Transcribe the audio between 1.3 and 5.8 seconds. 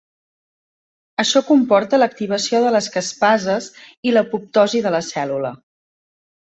comporta l'activació de les caspases i l'apoptosi de la cèl·lula.